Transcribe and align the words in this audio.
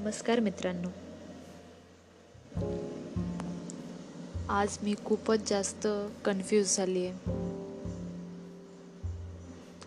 नमस्कार 0.00 0.40
मित्रांनो. 0.40 0.88
आज 4.48 4.78
मी 4.82 4.94
खूपच 5.04 5.48
जास्त 5.48 5.88
कन्फ्यूज 6.24 6.76
झाली 6.76 7.06
आहे. 7.06 7.18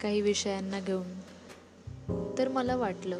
काही 0.02 0.22
विषयांना 0.22 0.80
घेऊन. 0.80 1.20
तर 2.38 2.48
मला 2.48 2.76
वाटलं 2.76 3.20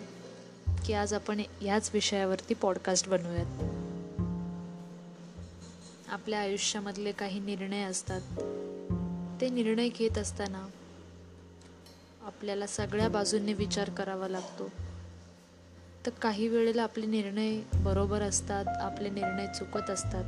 की 0.86 0.94
आज 0.94 1.14
आपण 1.14 1.42
याच 1.62 1.92
विषयावरती 1.94 2.54
पॉडकास्ट 2.54 3.10
बनवूयात. 3.10 3.64
आपल्या 6.10 6.40
आयुष्यामधले 6.40 7.12
काही 7.12 7.40
निर्णय 7.40 7.82
असतात. 7.82 8.22
ते 9.42 9.50
निर्णय 9.50 9.90
घेत 9.90 10.18
असताना 10.18 10.68
आपल्याला 12.22 12.68
सगळ्या 12.68 13.10
बाजूंनी 13.10 13.54
विचार 13.54 13.90
करावा 13.90 14.28
लागतो. 14.28 14.70
तर 16.06 16.12
काही 16.22 16.48
वेळेला 16.48 16.84
आपले 16.84 17.06
निर्णय 17.06 17.60
बरोबर 17.74 18.22
असतात 18.22 18.66
आपले 18.68 19.10
निर्णय 19.10 19.48
चुकत 19.48 19.90
असतात. 19.90 20.24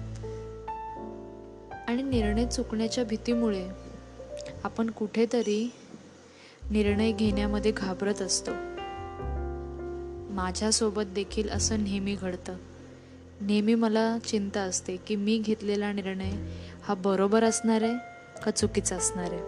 आणि 1.89 2.03
निर्णय 2.03 2.45
चुकण्याच्या 2.45 3.03
भीतीमुळे 3.03 3.69
आपण 4.63 4.89
कुठेतरी 4.89 5.73
निर्णय 6.71 7.11
घेण्यामध्ये 7.11 7.71
घाबरत 7.71 8.21
असतो. 8.21 8.51
माझ्यासोबत 10.33 11.03
देखील 11.03 11.49
असं 11.49 11.83
नेहमी 11.83 12.15
घडतं. 12.15 12.55
नेहमी 13.41 13.75
मला 13.75 14.17
चिंता 14.19 14.61
असते 14.61 14.97
की 14.97 15.15
मी 15.15 15.37
घेतलेला 15.37 15.93
निर्णय 15.93 16.31
हा 16.83 16.93
बरोबर 16.93 17.43
असणार 17.43 17.81
आहे 17.81 17.95
का 18.41 18.51
चुकीचा 18.51 18.95
असणार 18.95 19.31
आहे? 19.31 19.41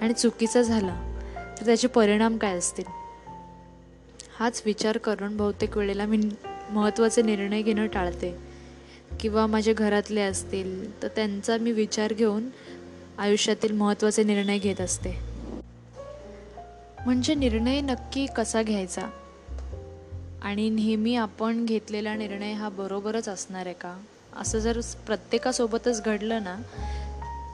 आणि 0.00 0.12
चुकीचा 0.12 0.62
झाला 0.62 1.24
तर 1.60 1.66
त्याचे 1.66 1.88
परिणाम 1.88 2.38
काय 2.38 2.58
असतील? 2.58 3.05
हाच 4.38 4.62
विचार 4.66 4.98
करून 4.98 5.36
बहुतेक 5.36 5.76
वेळेला 5.76 6.06
मी 6.06 6.20
महत्त्वाचे 6.70 7.22
निर्णय 7.22 7.62
घेणं 7.62 7.86
टाळते. 7.86 8.36
किंवा 9.20 9.46
माझे 9.46 9.72
घरातले 9.72 10.20
असतील 10.20 11.02
तर 11.02 11.08
त्यांचा 11.08 11.56
मी 11.56 11.72
विचार 11.72 12.12
घेऊन 12.12 12.48
आयुष्यातील 13.18 13.72
महत्त्वाचे 13.72 14.22
निर्णय 14.22 14.58
घेत 14.58 14.80
असते. 14.80 15.18
म्हणजे 17.04 17.34
निर्णय 17.34 17.80
नक्की 17.80 18.26
कसा 18.26 18.62
घ्यायचा? 18.62 19.10
आणि 20.42 20.70
नेहमी 20.70 21.16
आपण 21.16 21.64
घेतलेला 21.64 22.14
निर्णय 22.14 22.52
हा 22.52 22.68
बरोबरच 22.68 23.28
असणार 23.28 23.66
आहे 23.66 23.74
का? 23.74 24.00
असं 24.36 24.58
जर 24.58 24.80
प्रत्येकासोबतच 25.06 26.02
घडलं 26.02 26.42
ना 26.42 26.56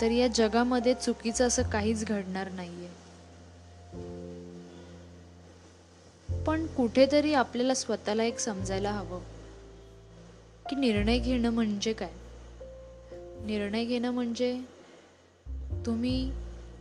तर 0.00 0.10
या 0.10 0.26
जगामध्ये 0.26 0.94
चुकीचं 0.94 1.46
असं 1.46 1.62
काहीच 1.62 2.04
घडणार 2.04 2.50
नाही 2.50 2.76
आहे 2.76 4.41
पण 6.46 6.66
कुठेतरी 6.66 7.34
आपल्याला 7.34 7.74
स्वतःला 7.74 8.24
एक 8.24 8.38
समजायला 8.38 8.90
हवं. 8.90 9.20
की 10.70 10.76
निर्णय 10.76 11.18
घेणं 11.18 11.50
म्हणजे 11.50 11.92
काय? 11.92 12.10
निर्णय 13.44 13.84
घेणं 13.84 14.10
म्हणजे 14.10 14.60
तुम्ही 15.86 16.32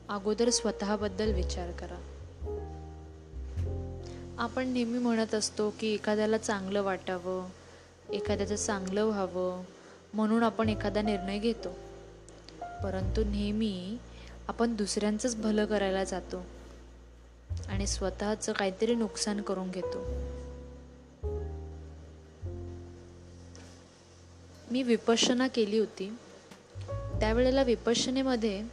अगोदर 0.09 0.50
स्वतःबद्दल 0.50 1.34
विचार 1.34 1.72
करा. 1.72 2.02
आपण 4.38 4.68
नेहमी 4.68 4.98
म्हणत 4.98 5.36
असतो 5.36 5.73
की 5.80 5.94
एखाद्याला 5.94 6.38
चांगलं 6.38 6.84
वाटावं 6.84 7.50
एखाद्याचं 8.14 8.56
चांगलं 8.56 9.03
व्हावं 9.06 9.64
म्हणून 10.14 10.44
आपण 10.44 10.70
एखादा 10.70 11.02
निर्णय 11.02 11.38
घेतो. 11.40 11.70
परंतु 12.84 13.23
नेहमी 13.23 13.98
आपण 14.48 14.75
दुसऱ्यांचंच 14.75 15.42
भलं 15.42 15.66
करायला 15.66 16.03
जातो. 16.03 16.46
आणि 17.72 17.88
स्वतःचं 17.88 18.52
काहीतरी 18.52 18.96
नुकसान 18.96 19.42
करून 19.42 19.72
घेतो. 19.72 20.04
मी 24.72 24.84
विपशना 24.84 25.48
केली 25.48 25.80
होती. 25.80 26.18
त्यावेळेला 27.20 27.64
विपशनेमध्ये 27.64 28.64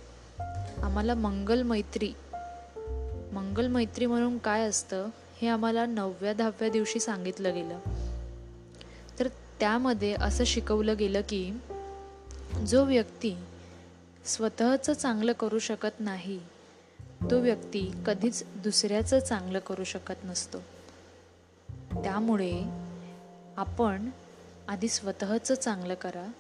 आम्हाला 0.83 1.15
मंगल 1.15 1.63
मैत्री 1.63 2.13
मंगल 3.33 3.67
मैत्री 3.67 4.07
म्हणून 4.07 4.39
काय 4.39 4.61
असतं 4.63 5.07
हे 5.43 5.49
आम्हाला 5.49 5.87
नवव्या 5.87 6.33
दहाव्या 6.33 6.69
दिवशी 6.69 7.01
सांगितलं 7.01 7.55
गेलं. 7.55 7.79
तर 9.19 9.29
त्यामध्ये 9.61 10.17
असं 10.21 10.45
शिकवलं 10.45 10.97
गेलं 10.99 11.21
की 11.21 11.53
जो 12.67 12.85
व्यक्ती 12.85 13.37
स्वतःचं 14.25 14.93
चांगलं 14.93 15.33
करू 15.33 15.59
शकत 15.59 16.01
नाही 16.01 16.41
तो 17.23 17.39
व्यक्ती 17.39 17.91
कधीच 18.07 18.45
दुसऱ्याचं 18.57 19.19
चांगलं 19.19 19.59
करू 19.59 19.85
शकत 19.85 20.15
नसतो. 20.25 20.59
त्यामुळे 22.03 22.65
आपण 23.57 24.11
आधी 24.69 24.89
स्वतःचं 24.89 25.55
चांगलं 25.55 25.95
करा 25.95 26.31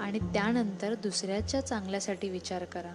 आणि 0.00 0.18
त्यानंतर 0.18 0.94
दुसऱ्याच्या 0.94 1.60
चांगल्यासाठी 1.60 2.28
विचार 2.28 2.64
करा. 2.64 2.92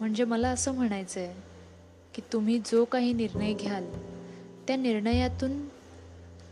म्हणजे 0.00 0.24
मला 0.24 0.48
असं 0.48 0.72
म्हणायचं 0.72 1.20
आहे 1.20 1.34
की 2.14 2.22
तुम्ही 2.32 2.58
जो 2.58 2.84
काही 2.84 3.12
निर्णय 3.12 3.52
घ्याल 3.54 3.84
त्या 4.66 4.76
निर्णयातून 4.76 5.68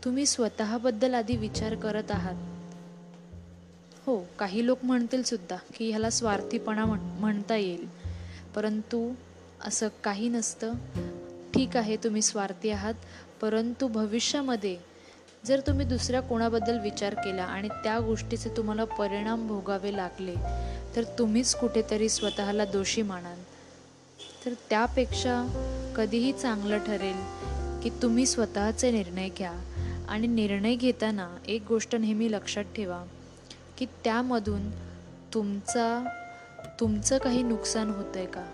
तुम्ही 0.05 0.25
स्वतःबद्दल 0.25 1.13
आधी 1.13 1.37
विचार 1.37 1.75
करत 1.75 2.11
आहात. 2.11 2.48
हो 4.09 4.21
काही 4.39 4.65
लोक 4.65 4.77
म्हणतील 4.83 5.23
सुद्धा 5.23 5.55
की 5.75 5.89
ह्याला 5.89 6.09
स्वार्थीपणा 6.09 6.85
म्हण 6.85 6.99
म्हणता 6.99 7.55
येईल. 7.55 7.87
परंतु 8.55 9.13
असं 9.65 9.87
काही 10.03 10.29
नसतं. 10.29 10.73
ठीक 11.53 11.77
आहे 11.77 11.95
तुम्ही 11.95 12.21
स्वार्थी 12.21 12.69
आहात. 12.69 12.93
परंतु 13.41 13.87
भविष्यामध्ये 13.87 14.77
जर 15.45 15.59
तुम्ही 15.59 15.85
दुसऱ्या 15.85 16.21
कोणाबद्दल 16.21 16.79
विचार 16.79 17.13
केला 17.13 17.43
आणि 17.43 17.67
त्या 17.67 17.99
गोष्टीचे 17.99 18.49
तुम्हाला 18.57 18.83
परिणाम 18.83 19.47
भोगावे 19.47 19.97
लागले 19.97 20.35
तर 20.95 21.03
तुम्हीच 21.03 21.55
कुठेतरी 21.55 22.09
स्वतःला 22.09 22.65
दोषी 22.65 23.01
मानाल. 23.01 23.37
तर 24.45 24.53
त्यापेक्षा 24.69 25.35
कधीही 25.95 26.33
चांगलं 26.33 26.77
ठरेल 26.77 27.17
की 27.83 27.89
तुम्ही 28.01 28.25
स्वतःचे 28.25 28.91
निर्णय 28.91 29.29
घ्या. 29.29 29.53
आणि 30.07 30.27
निर्णय 30.27 30.75
घेताना 30.75 31.35
एक 31.47 31.63
गोष्ट 31.67 31.95
नेहमी 31.95 32.31
लक्षात 32.31 32.63
ठेवा. 32.63 33.03
की 33.79 33.85
त्यामधून 34.03 34.69
तुमचा 35.33 35.87
तुमचं 36.79 37.17
काही 37.17 37.43
नुकसान 37.43 37.89
होतं 37.89 38.19
आहे 38.19 38.25
का? 38.25 38.45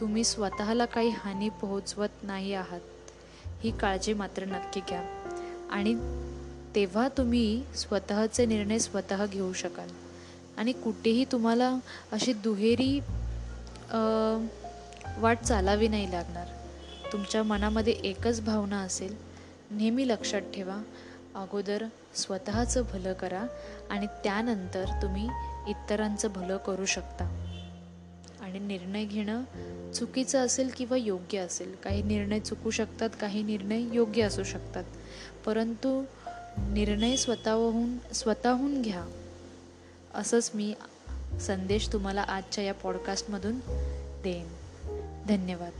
तुम्ही 0.00 0.24
स्वतःला 0.24 0.84
काही 0.84 1.08
हानी 1.08 1.48
पोहोचवत 1.48 2.22
नाही 2.22 2.54
आहात 2.54 2.80
ही 3.62 3.70
काळजी 3.78 4.12
मात्र 4.12 4.44
नक्की 4.44 4.80
घ्या. 4.80 5.02
आणि 5.70 5.94
तेव्हा 6.74 7.08
तुम्ही 7.08 7.62
स्वतःचे 7.76 8.46
निर्णय 8.46 8.78
स्वतः 8.78 9.24
घेऊ 9.26 9.52
शकाल. 9.52 9.88
आणि 10.58 10.72
कुठेही 10.72 11.24
तुम्हाला 11.24 11.70
अशी 12.12 12.32
दुहेरी 12.32 12.98
वाट 15.18 15.38
चालावी 15.38 15.88
नाही 15.88 16.10
लागणार. 16.10 16.46
तुमच्या 17.12 17.42
मनामध्ये 17.42 17.92
एकच 18.04 18.40
भावना 18.44 18.80
असेल 18.80 19.16
नेहमी 19.70 20.08
लक्षात 20.08 20.52
ठेवा 20.54 20.82
अगोदर 21.34 21.84
स्वतःचं 22.14 22.82
भलं 22.92 23.12
करा 23.12 23.46
आणि 23.90 24.06
त्यानंतर 24.06 24.84
तुम्ही 25.02 25.28
इतरांचं 25.68 26.28
भलं 26.32 26.56
करू 26.56 26.84
शकता. 26.84 27.40
आणि 28.40 28.58
निर्णय 28.58 29.04
घेणं 29.04 29.42
चुकीचं 29.92 30.46
असेल 30.46 30.70
किंवा 30.76 30.96
योग्य 30.96 31.38
असेल 31.38 31.74
काही 31.84 32.02
निर्णय 32.02 32.40
चुकू 32.40 32.70
शकतात 32.70 33.10
काही 33.20 33.42
निर्णय 33.42 33.94
योग्य 33.94 34.22
असू 34.22 34.42
शकतात. 34.42 34.84
परंतु 35.46 36.04
निर्णय 36.58 37.16
स्वतःहून 37.16 37.98
स्वतःहून 38.12 38.82
घ्या. 38.82 39.04
असंच 40.14 40.50
मी 40.54 40.74
संदेश 41.40 41.92
तुम्हाला 41.92 42.22
आजच्या 42.22 42.64
या 42.64 42.74
पॉडकास्टमधून 42.74 43.60
देईन. 44.22 44.48
धन्यवाद. 45.28 45.72